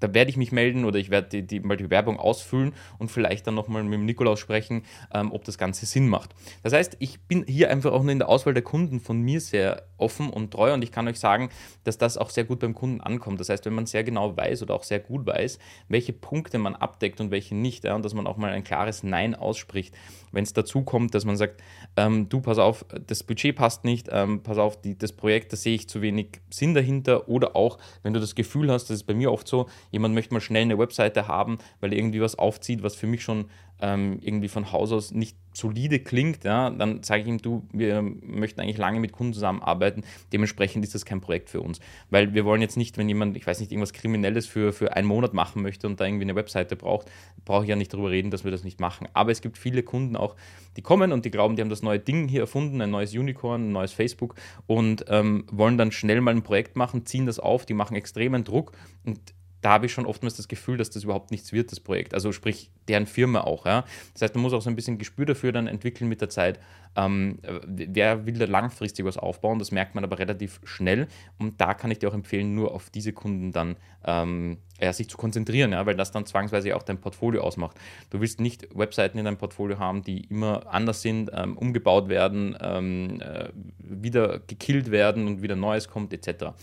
da 0.01 0.13
werde 0.15 0.31
ich 0.31 0.37
mich 0.37 0.53
melden 0.53 0.85
oder 0.85 0.99
ich 0.99 1.11
werde 1.11 1.29
die, 1.29 1.47
die, 1.47 1.61
mal 1.61 1.77
die 1.77 1.91
Werbung 1.91 2.19
ausfüllen 2.19 2.73
und 2.99 3.11
vielleicht 3.11 3.47
dann 3.47 3.55
nochmal 3.55 3.83
mit 3.83 3.95
dem 3.95 4.05
Nikolaus 4.05 4.41
sprechen, 4.41 4.85
ähm, 5.13 5.33
ob 5.33 5.45
das 5.45 5.59
Ganze 5.59 5.87
Sinn 5.87 6.09
macht. 6.09 6.31
Das 6.63 6.73
heißt, 6.73 6.97
ich 7.01 7.21
bin 7.23 7.45
hier 7.47 7.71
einfach 7.71 7.93
auch 7.93 8.03
nur 8.03 8.13
in 8.13 8.19
der 8.19 8.29
Auswahl 8.29 8.55
der 8.55 8.63
Kunden 8.63 9.01
von 9.01 9.21
mir 9.21 9.41
sehr 9.41 9.87
offen 9.99 10.31
und 10.31 10.51
treu 10.51 10.75
und 10.75 10.83
ich 10.83 10.93
kann 10.93 11.09
euch 11.09 11.19
sagen, 11.19 11.51
dass 11.85 11.99
das 11.99 12.19
auch 12.19 12.31
sehr 12.31 12.45
gut 12.45 12.61
beim 12.61 12.75
Kunden 12.75 13.01
ankommt. 13.01 13.41
Das 13.41 13.49
heißt, 13.49 13.65
wenn 13.67 13.75
man 13.75 13.87
sehr 13.87 14.05
genau 14.05 14.37
weiß 14.37 14.63
oder 14.63 14.75
auch 14.75 14.83
sehr 14.83 15.01
gut 15.01 15.27
weiß, 15.27 15.59
welche 15.89 16.13
Punkte 16.13 16.59
man 16.59 16.75
abdeckt 16.75 17.21
und 17.21 17.31
welche 17.31 17.55
nicht, 17.55 17.85
ja, 17.85 17.95
und 17.95 18.05
dass 18.05 18.15
man 18.15 18.27
auch 18.27 18.37
mal 18.37 18.53
ein 18.53 18.65
klares 18.65 19.03
Nein 19.03 19.35
ausspricht, 19.35 19.95
wenn 20.33 20.45
es 20.45 20.53
dazu 20.53 20.83
kommt, 20.83 21.15
dass 21.15 21.25
man 21.25 21.37
sagt, 21.37 21.63
ähm, 21.97 22.29
du 22.29 22.41
pass 22.41 22.59
auf, 22.59 22.85
das 23.07 23.23
Budget 23.23 23.57
passt 23.57 23.85
nicht, 23.85 24.09
ähm, 24.11 24.43
pass 24.43 24.59
auf, 24.59 24.81
die, 24.81 24.99
das 24.99 25.13
Projekt, 25.13 25.53
da 25.53 25.57
sehe 25.57 25.75
ich 25.75 25.89
zu 25.89 26.03
wenig 26.03 26.41
Sinn 26.51 26.75
dahinter 26.75 27.29
oder 27.29 27.57
auch, 27.57 27.79
wenn 28.03 28.13
du 28.13 28.21
das 28.21 28.35
Gefühl 28.35 28.71
hast, 28.71 28.85
das 28.91 28.99
ist 28.99 29.05
bei 29.05 29.15
mir 29.15 29.33
oft 29.33 29.49
so, 29.49 29.67
jemand 29.91 30.15
möchte 30.15 30.35
mal 30.35 30.41
schnell 30.41 30.63
eine 30.63 30.79
Webseite 30.79 31.29
haben, 31.29 31.59
weil 31.81 31.93
er 31.93 31.99
irgendwie 31.99 32.21
was 32.21 32.39
aufzieht, 32.39 32.83
was 32.83 32.97
für 32.97 33.07
mich 33.07 33.23
schon 33.23 33.47
ähm, 33.81 34.19
irgendwie 34.23 34.49
von 34.49 34.73
Haus 34.73 34.93
aus 34.93 35.13
nicht 35.13 35.37
solide 35.53 36.01
klingt, 36.01 36.45
ja, 36.45 36.71
dann 36.71 37.03
sage 37.03 37.23
ich 37.23 37.29
ihm, 37.29 37.39
du, 37.39 37.67
wir 37.73 38.03
möchten 38.03 38.61
eigentlich 38.61 38.77
lange 38.77 39.01
mit 39.01 39.13
Kunden 39.13 39.33
zusammenarbeiten, 39.33 40.03
dementsprechend 40.33 40.85
ist 40.85 40.95
das 40.95 41.05
kein 41.05 41.21
Projekt 41.21 41.51
für 41.51 41.61
uns. 41.61 41.81
Weil 42.11 42.35
wir 42.35 42.45
wollen 42.45 42.61
jetzt 42.61 42.77
nicht, 42.77 42.99
wenn 42.99 43.09
jemand, 43.09 43.37
ich 43.37 43.47
weiß 43.47 43.61
nicht, 43.61 43.73
irgendwas 43.73 43.93
Kriminelles 43.93 44.47
für, 44.47 44.73
für 44.73 44.95
einen 44.95 45.09
Monat 45.09 45.35
machen 45.35 45.63
möchte 45.63 45.87
und 45.87 45.99
da 45.99 46.05
irgendwie 46.05 46.25
eine 46.25 46.35
Webseite 46.35 46.77
braucht, 46.77 47.11
brauche 47.45 47.65
ich 47.65 47.71
ja 47.71 47.77
nicht 47.77 47.93
darüber 47.93 48.11
reden, 48.11 48.31
dass 48.31 48.45
wir 48.45 48.51
das 48.51 48.65
nicht 48.65 48.81
machen. 48.81 49.09
Aber 49.15 49.31
es 49.31 49.41
gibt 49.41 49.57
viele 49.57 49.83
Kunden 49.83 50.17
auch, 50.17 50.37
die 50.77 50.83
kommen 50.83 51.13
und 51.13 51.25
die 51.25 51.31
glauben, 51.31 51.57
die 51.57 51.63
haben 51.63 51.71
das 51.71 51.83
neue 51.83 51.99
Ding 51.99 52.29
hier 52.29 52.41
erfunden, 52.41 52.81
ein 52.83 52.91
neues 52.91 53.15
Unicorn, 53.15 53.69
ein 53.69 53.73
neues 53.73 53.93
Facebook 53.93 54.35
und 54.67 55.07
ähm, 55.09 55.45
wollen 55.51 55.79
dann 55.79 55.91
schnell 55.91 56.21
mal 56.21 56.35
ein 56.35 56.43
Projekt 56.43 56.77
machen, 56.77 57.07
ziehen 57.07 57.25
das 57.25 57.39
auf, 57.39 57.65
die 57.65 57.75
machen 57.75 57.97
extremen 57.97 58.45
Druck 58.45 58.73
und 59.05 59.21
da 59.67 59.73
habe 59.73 59.87
ich 59.87 59.93
schon 59.93 60.07
oftmals 60.07 60.37
das 60.37 60.47
Gefühl, 60.47 60.77
dass 60.77 60.91
das 60.91 61.03
überhaupt 61.03 61.33
nichts 61.33 61.53
wird, 61.53 61.73
das 61.73 61.81
Projekt. 61.81 62.15
Also 62.15 62.31
sprich, 62.31 62.71
deren 62.87 63.05
Firma 63.05 63.41
auch. 63.41 63.67
Ja? 63.67 63.85
Das 64.13 64.23
heißt, 64.23 64.37
man 64.37 64.43
muss 64.43 64.53
auch 64.53 64.63
so 64.63 64.71
ein 64.71 64.77
bisschen 64.77 64.97
Gespür 64.97 65.27
dafür 65.27 65.51
dann 65.51 65.67
entwickeln 65.67 66.09
mit 66.09 66.21
der 66.21 66.29
Zeit. 66.29 66.61
Ähm, 66.95 67.41
wer 67.67 68.27
will 68.27 68.35
da 68.35 68.45
langfristig 68.45 69.05
was 69.05 69.19
aufbauen? 69.19 69.59
Das 69.59 69.73
merkt 69.73 69.97
man 69.97 70.05
aber 70.05 70.21
relativ 70.21 70.61
schnell. 70.63 71.09
Und 71.41 71.61
da 71.61 71.75
kann 71.75 71.91
ich 71.91 71.99
dir 71.99 72.09
auch 72.09 72.15
empfehlen, 72.15 72.55
nur 72.55 72.73
auf 72.73 72.91
diese 72.91 73.13
Kunden 73.13 73.51
dann 73.51 73.75
ähm, 74.05 74.59
ja, 74.81 74.93
sich 74.93 75.11
zu 75.11 75.17
konzentrieren, 75.17 75.73
ja? 75.73 75.85
weil 75.85 75.97
das 75.97 76.13
dann 76.13 76.27
zwangsweise 76.27 76.77
auch 76.77 76.85
dein 76.85 77.01
Portfolio 77.01 77.43
ausmacht. 77.43 77.77
Du 78.11 78.21
willst 78.21 78.39
nicht 78.39 78.69
Webseiten 78.73 79.19
in 79.19 79.25
deinem 79.25 79.37
Portfolio 79.37 79.81
haben, 79.81 80.05
die 80.05 80.27
immer 80.27 80.73
anders 80.73 81.03
sind, 81.03 81.29
ähm, 81.35 81.59
umgebaut 81.59 82.09
werden, 82.09 82.57
ähm, 82.61 83.21
äh, 83.21 83.49
wieder 83.79 84.39
gekillt 84.39 84.93
werden 84.93 85.27
und 85.27 85.43
wieder 85.43 85.57
Neues 85.57 85.89
kommt, 85.89 86.13
etc. 86.13 86.55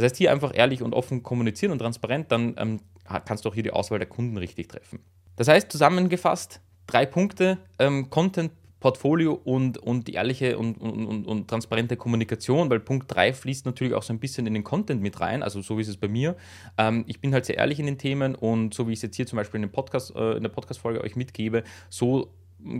Das 0.00 0.12
heißt, 0.12 0.16
hier 0.16 0.32
einfach 0.32 0.52
ehrlich 0.54 0.82
und 0.82 0.94
offen 0.94 1.22
kommunizieren 1.22 1.72
und 1.72 1.78
transparent, 1.78 2.32
dann 2.32 2.54
ähm, 2.56 2.80
kannst 3.24 3.44
du 3.44 3.50
auch 3.50 3.54
hier 3.54 3.62
die 3.62 3.72
Auswahl 3.72 3.98
der 3.98 4.08
Kunden 4.08 4.36
richtig 4.36 4.68
treffen. 4.68 5.00
Das 5.36 5.48
heißt, 5.48 5.70
zusammengefasst, 5.70 6.60
drei 6.86 7.06
Punkte, 7.06 7.58
ähm, 7.78 8.10
Content, 8.10 8.52
Portfolio 8.80 9.34
und, 9.34 9.76
und 9.76 10.08
die 10.08 10.14
ehrliche 10.14 10.56
und, 10.58 10.80
und, 10.80 11.06
und, 11.06 11.26
und 11.26 11.48
transparente 11.48 11.96
Kommunikation, 11.96 12.70
weil 12.70 12.80
Punkt 12.80 13.14
3 13.14 13.34
fließt 13.34 13.66
natürlich 13.66 13.92
auch 13.92 14.02
so 14.02 14.12
ein 14.12 14.18
bisschen 14.18 14.46
in 14.46 14.54
den 14.54 14.64
Content 14.64 15.02
mit 15.02 15.20
rein, 15.20 15.42
also 15.42 15.60
so 15.60 15.76
wie 15.76 15.82
es 15.82 15.96
bei 15.98 16.08
mir. 16.08 16.34
Ähm, 16.78 17.04
ich 17.06 17.20
bin 17.20 17.34
halt 17.34 17.44
sehr 17.44 17.58
ehrlich 17.58 17.78
in 17.78 17.86
den 17.86 17.98
Themen 17.98 18.34
und 18.34 18.72
so 18.72 18.88
wie 18.88 18.92
ich 18.92 18.98
es 18.98 19.02
jetzt 19.02 19.16
hier 19.16 19.26
zum 19.26 19.36
Beispiel 19.36 19.58
in, 19.58 19.66
dem 19.66 19.72
Podcast, 19.72 20.16
äh, 20.16 20.32
in 20.32 20.42
der 20.42 20.48
Podcast-Folge 20.48 21.02
euch 21.02 21.14
mitgebe, 21.14 21.62
so 21.90 22.32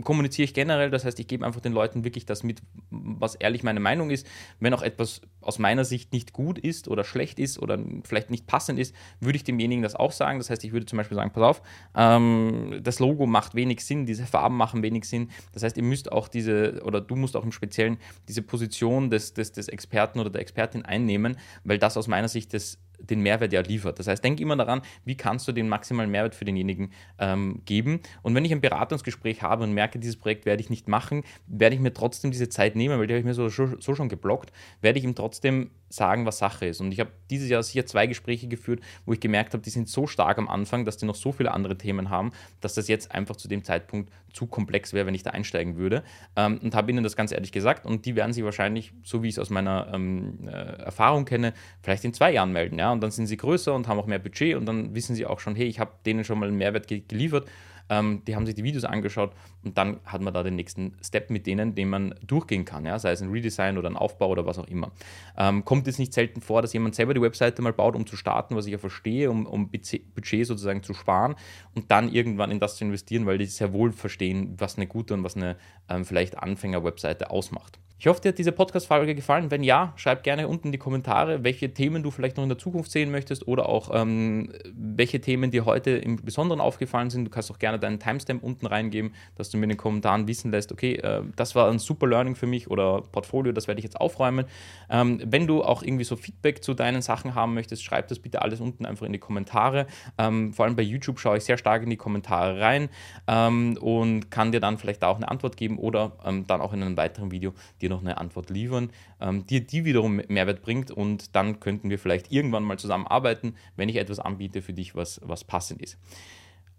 kommuniziere 0.03 0.45
ich 0.45 0.53
generell. 0.53 0.89
Das 0.89 1.05
heißt, 1.05 1.19
ich 1.19 1.27
gebe 1.27 1.45
einfach 1.45 1.61
den 1.61 1.73
Leuten 1.73 2.03
wirklich 2.03 2.25
das 2.25 2.43
mit, 2.43 2.61
was 2.89 3.35
ehrlich 3.35 3.63
meine 3.63 3.79
Meinung 3.79 4.09
ist. 4.09 4.27
Wenn 4.59 4.73
auch 4.73 4.81
etwas 4.81 5.21
aus 5.41 5.59
meiner 5.59 5.85
Sicht 5.85 6.13
nicht 6.13 6.33
gut 6.33 6.59
ist 6.59 6.87
oder 6.87 7.03
schlecht 7.03 7.39
ist 7.39 7.59
oder 7.59 7.79
vielleicht 8.03 8.29
nicht 8.29 8.47
passend 8.47 8.79
ist, 8.79 8.95
würde 9.19 9.35
ich 9.35 9.43
demjenigen 9.43 9.81
das 9.81 9.95
auch 9.95 10.11
sagen. 10.11 10.39
Das 10.39 10.49
heißt, 10.49 10.63
ich 10.63 10.71
würde 10.71 10.85
zum 10.85 10.97
Beispiel 10.97 11.15
sagen, 11.15 11.31
pass 11.31 11.43
auf, 11.43 11.61
ähm, 11.95 12.79
das 12.81 12.99
Logo 12.99 13.25
macht 13.25 13.55
wenig 13.55 13.83
Sinn, 13.83 14.05
diese 14.05 14.25
Farben 14.25 14.57
machen 14.57 14.83
wenig 14.83 15.05
Sinn. 15.05 15.29
Das 15.53 15.63
heißt, 15.63 15.77
ihr 15.77 15.83
müsst 15.83 16.11
auch 16.11 16.27
diese, 16.27 16.81
oder 16.83 17.01
du 17.01 17.15
musst 17.15 17.35
auch 17.35 17.43
im 17.43 17.51
Speziellen 17.51 17.97
diese 18.27 18.41
Position 18.41 19.09
des, 19.09 19.33
des, 19.33 19.51
des 19.51 19.67
Experten 19.67 20.19
oder 20.19 20.29
der 20.29 20.41
Expertin 20.41 20.85
einnehmen, 20.85 21.37
weil 21.63 21.79
das 21.79 21.97
aus 21.97 22.07
meiner 22.07 22.27
Sicht 22.27 22.53
das 22.53 22.77
den 23.09 23.21
Mehrwert 23.21 23.53
ja 23.53 23.61
liefert. 23.61 23.99
Das 23.99 24.07
heißt, 24.07 24.23
denk 24.23 24.39
immer 24.39 24.55
daran, 24.55 24.81
wie 25.05 25.15
kannst 25.15 25.47
du 25.47 25.51
den 25.51 25.69
maximalen 25.69 26.11
Mehrwert 26.11 26.35
für 26.35 26.45
denjenigen 26.45 26.91
ähm, 27.19 27.61
geben. 27.65 28.01
Und 28.21 28.35
wenn 28.35 28.45
ich 28.45 28.51
ein 28.51 28.61
Beratungsgespräch 28.61 29.41
habe 29.41 29.63
und 29.63 29.73
merke, 29.73 29.99
dieses 29.99 30.17
Projekt 30.17 30.45
werde 30.45 30.61
ich 30.61 30.69
nicht 30.69 30.87
machen, 30.87 31.23
werde 31.47 31.75
ich 31.75 31.81
mir 31.81 31.93
trotzdem 31.93 32.31
diese 32.31 32.49
Zeit 32.49 32.75
nehmen, 32.75 32.99
weil 32.99 33.07
die 33.07 33.13
habe 33.13 33.19
ich 33.19 33.25
mir 33.25 33.33
so, 33.33 33.49
so 33.49 33.95
schon 33.95 34.09
geblockt, 34.09 34.51
werde 34.81 34.99
ich 34.99 35.05
ihm 35.05 35.15
trotzdem 35.15 35.71
sagen, 35.93 36.25
was 36.25 36.37
Sache 36.37 36.65
ist. 36.65 36.81
Und 36.81 36.91
ich 36.91 36.99
habe 36.99 37.11
dieses 37.29 37.49
Jahr 37.49 37.61
sicher 37.63 37.85
zwei 37.85 38.07
Gespräche 38.07 38.47
geführt, 38.47 38.81
wo 39.05 39.13
ich 39.13 39.19
gemerkt 39.19 39.53
habe, 39.53 39.63
die 39.63 39.69
sind 39.69 39.89
so 39.89 40.07
stark 40.07 40.37
am 40.37 40.47
Anfang, 40.47 40.85
dass 40.85 40.97
die 40.97 41.05
noch 41.05 41.15
so 41.15 41.31
viele 41.31 41.51
andere 41.51 41.77
Themen 41.77 42.09
haben, 42.09 42.31
dass 42.59 42.73
das 42.73 42.87
jetzt 42.87 43.11
einfach 43.11 43.35
zu 43.35 43.47
dem 43.47 43.63
Zeitpunkt 43.63 44.11
zu 44.33 44.47
komplex 44.47 44.93
wäre, 44.93 45.05
wenn 45.05 45.15
ich 45.15 45.23
da 45.23 45.31
einsteigen 45.31 45.75
würde. 45.75 46.03
Ähm, 46.35 46.59
und 46.63 46.75
habe 46.75 46.91
ihnen 46.91 47.03
das 47.03 47.15
ganz 47.15 47.31
ehrlich 47.31 47.51
gesagt. 47.51 47.85
Und 47.85 48.05
die 48.05 48.15
werden 48.15 48.33
sich 48.33 48.43
wahrscheinlich, 48.43 48.93
so 49.03 49.23
wie 49.23 49.27
ich 49.27 49.35
es 49.35 49.39
aus 49.39 49.49
meiner 49.49 49.91
ähm, 49.93 50.47
äh, 50.47 50.51
Erfahrung 50.51 51.25
kenne, 51.25 51.53
vielleicht 51.81 52.05
in 52.05 52.13
zwei 52.13 52.31
Jahren 52.31 52.51
melden. 52.51 52.79
Ja? 52.79 52.90
Und 52.91 53.01
dann 53.01 53.11
sind 53.11 53.27
sie 53.27 53.37
größer 53.37 53.73
und 53.73 53.87
haben 53.87 53.99
auch 53.99 54.07
mehr 54.07 54.19
Budget 54.19 54.55
und 54.55 54.65
dann 54.65 54.95
wissen 54.95 55.15
sie 55.15 55.25
auch 55.25 55.39
schon, 55.39 55.55
hey, 55.55 55.67
ich 55.67 55.79
habe 55.79 55.91
denen 56.05 56.23
schon 56.23 56.39
mal 56.39 56.47
einen 56.47 56.57
Mehrwert 56.57 56.87
ge 56.87 57.01
geliefert 57.07 57.47
ähm, 57.91 58.23
die 58.25 58.35
haben 58.35 58.45
sich 58.45 58.55
die 58.55 58.63
Videos 58.63 58.85
angeschaut 58.85 59.33
und 59.63 59.77
dann 59.77 59.99
hat 60.05 60.21
man 60.21 60.33
da 60.33 60.43
den 60.43 60.55
nächsten 60.55 60.95
Step 61.03 61.29
mit 61.29 61.45
denen, 61.45 61.75
den 61.75 61.89
man 61.89 62.15
durchgehen 62.25 62.63
kann, 62.63 62.85
ja? 62.85 62.97
sei 62.97 63.11
es 63.11 63.21
ein 63.21 63.29
Redesign 63.29 63.77
oder 63.77 63.89
ein 63.89 63.97
Aufbau 63.97 64.29
oder 64.29 64.45
was 64.45 64.57
auch 64.57 64.67
immer. 64.67 64.91
Ähm, 65.37 65.65
kommt 65.65 65.87
es 65.87 65.99
nicht 65.99 66.13
selten 66.13 66.41
vor, 66.41 66.61
dass 66.61 66.71
jemand 66.71 66.95
selber 66.95 67.13
die 67.13 67.21
Webseite 67.21 67.61
mal 67.61 67.73
baut, 67.73 67.95
um 67.95 68.07
zu 68.07 68.15
starten, 68.15 68.55
was 68.55 68.65
ich 68.65 68.71
ja 68.71 68.77
verstehe, 68.77 69.29
um, 69.29 69.45
um 69.45 69.69
Budget 69.69 70.47
sozusagen 70.47 70.83
zu 70.83 70.93
sparen 70.93 71.35
und 71.75 71.91
dann 71.91 72.11
irgendwann 72.11 72.49
in 72.49 72.61
das 72.61 72.77
zu 72.77 72.85
investieren, 72.85 73.25
weil 73.25 73.37
die 73.37 73.45
sehr 73.45 73.73
wohl 73.73 73.91
verstehen, 73.91 74.55
was 74.57 74.77
eine 74.77 74.87
gute 74.87 75.13
und 75.13 75.23
was 75.25 75.35
eine 75.35 75.57
ähm, 75.89 76.05
vielleicht 76.05 76.37
Anfänger-Webseite 76.37 77.29
ausmacht. 77.29 77.77
Ich 78.01 78.07
hoffe, 78.07 78.19
dir 78.19 78.29
hat 78.29 78.39
diese 78.39 78.51
Podcast-Folge 78.51 79.13
gefallen. 79.13 79.51
Wenn 79.51 79.61
ja, 79.61 79.93
schreib 79.95 80.23
gerne 80.23 80.47
unten 80.47 80.69
in 80.69 80.71
die 80.71 80.79
Kommentare, 80.79 81.43
welche 81.43 81.71
Themen 81.71 82.01
du 82.01 82.09
vielleicht 82.09 82.35
noch 82.35 82.41
in 82.41 82.49
der 82.49 82.57
Zukunft 82.57 82.89
sehen 82.89 83.11
möchtest 83.11 83.47
oder 83.47 83.69
auch 83.69 83.91
ähm, 83.93 84.51
welche 84.73 85.21
Themen 85.21 85.51
dir 85.51 85.65
heute 85.65 85.91
im 85.91 86.15
Besonderen 86.15 86.61
aufgefallen 86.61 87.11
sind. 87.11 87.25
Du 87.25 87.29
kannst 87.29 87.51
auch 87.51 87.59
gerne 87.59 87.77
deinen 87.77 87.99
Timestamp 87.99 88.41
unten 88.41 88.65
reingeben, 88.65 89.13
dass 89.35 89.51
du 89.51 89.57
mir 89.59 89.65
in 89.65 89.69
den 89.69 89.77
Kommentaren 89.77 90.27
wissen 90.27 90.49
lässt, 90.49 90.71
okay, 90.71 90.95
äh, 90.95 91.21
das 91.35 91.53
war 91.53 91.69
ein 91.69 91.77
super 91.77 92.07
Learning 92.07 92.33
für 92.33 92.47
mich 92.47 92.71
oder 92.71 93.03
Portfolio, 93.03 93.51
das 93.51 93.67
werde 93.67 93.77
ich 93.77 93.83
jetzt 93.83 94.01
aufräumen. 94.01 94.47
Ähm, 94.89 95.21
wenn 95.23 95.45
du 95.45 95.63
auch 95.63 95.83
irgendwie 95.83 96.05
so 96.05 96.15
Feedback 96.15 96.63
zu 96.63 96.73
deinen 96.73 97.03
Sachen 97.03 97.35
haben 97.35 97.53
möchtest, 97.53 97.83
schreib 97.83 98.07
das 98.07 98.17
bitte 98.17 98.41
alles 98.41 98.61
unten 98.61 98.87
einfach 98.87 99.05
in 99.05 99.13
die 99.13 99.19
Kommentare. 99.19 99.85
Ähm, 100.17 100.53
vor 100.53 100.65
allem 100.65 100.75
bei 100.75 100.81
YouTube 100.81 101.19
schaue 101.19 101.37
ich 101.37 101.43
sehr 101.43 101.59
stark 101.59 101.83
in 101.83 101.91
die 101.91 101.97
Kommentare 101.97 102.59
rein 102.59 102.89
ähm, 103.27 103.77
und 103.79 104.31
kann 104.31 104.51
dir 104.51 104.59
dann 104.59 104.79
vielleicht 104.79 105.03
auch 105.03 105.17
eine 105.17 105.29
Antwort 105.29 105.55
geben 105.55 105.77
oder 105.77 106.13
ähm, 106.25 106.47
dann 106.47 106.61
auch 106.61 106.73
in 106.73 106.81
einem 106.81 106.97
weiteren 106.97 107.29
Video 107.29 107.53
dir 107.79 107.90
noch 107.91 108.01
eine 108.01 108.17
Antwort 108.17 108.49
liefern, 108.49 108.89
ähm, 109.19 109.45
die, 109.45 109.65
die 109.65 109.85
wiederum 109.85 110.21
Mehrwert 110.27 110.61
bringt 110.61 110.89
und 110.91 111.35
dann 111.35 111.59
könnten 111.59 111.89
wir 111.89 111.99
vielleicht 111.99 112.31
irgendwann 112.31 112.63
mal 112.63 112.79
zusammenarbeiten, 112.79 113.55
wenn 113.75 113.89
ich 113.89 113.97
etwas 113.97 114.19
anbiete 114.19 114.61
für 114.61 114.73
dich, 114.73 114.95
was, 114.95 115.21
was 115.23 115.43
passend 115.43 115.81
ist. 115.81 115.97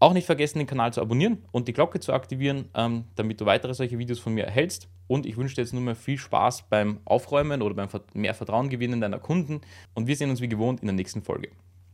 Auch 0.02 0.14
nicht 0.14 0.26
vergessen, 0.26 0.58
den 0.58 0.66
Kanal 0.66 0.92
zu 0.92 1.00
abonnieren 1.00 1.44
und 1.52 1.68
die 1.68 1.72
Glocke 1.72 2.00
zu 2.00 2.12
aktivieren, 2.12 2.64
ähm, 2.74 3.04
damit 3.14 3.40
du 3.40 3.46
weitere 3.46 3.72
solche 3.72 3.98
Videos 3.98 4.18
von 4.18 4.34
mir 4.34 4.44
erhältst. 4.44 4.88
Und 5.06 5.26
ich 5.26 5.36
wünsche 5.36 5.54
dir 5.54 5.62
jetzt 5.62 5.72
nur 5.72 5.82
mehr 5.82 5.94
viel 5.94 6.18
Spaß 6.18 6.62
beim 6.68 6.98
Aufräumen 7.04 7.62
oder 7.62 7.76
beim 7.76 7.88
mehr 8.12 8.34
Vertrauen 8.34 8.68
gewinnen 8.68 9.00
deiner 9.00 9.20
Kunden. 9.20 9.60
Und 9.94 10.08
wir 10.08 10.16
sehen 10.16 10.30
uns 10.30 10.40
wie 10.40 10.48
gewohnt 10.48 10.80
in 10.80 10.88
der 10.88 10.96
nächsten 10.96 11.22
Folge. 11.22 11.50